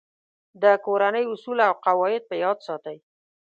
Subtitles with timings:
[0.61, 2.97] د کورنۍ اصول او قواعد په یاد ساتئ.